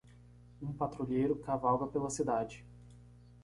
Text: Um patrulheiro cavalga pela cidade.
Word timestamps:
Um 0.59 0.73
patrulheiro 0.73 1.35
cavalga 1.35 1.85
pela 1.85 2.09
cidade. 2.09 2.65